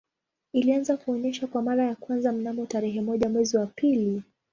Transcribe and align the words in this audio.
Ilianza 0.53 0.97
kuonesha 0.97 1.47
kwa 1.47 1.61
mara 1.61 1.85
ya 1.85 1.95
kwanza 1.95 2.31
mnamo 2.31 2.65
tarehe 2.65 3.01
moja 3.01 3.29
mwezi 3.29 3.57
wa 3.57 3.65
pili 3.67 4.23